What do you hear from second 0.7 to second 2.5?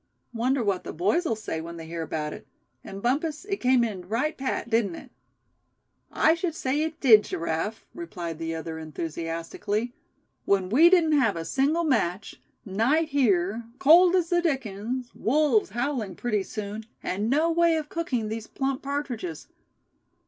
the boys'll say when they hear about it?